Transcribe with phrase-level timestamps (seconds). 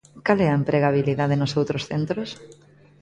[0.25, 2.29] ¿Cal é a empregabilidade nos outros centros?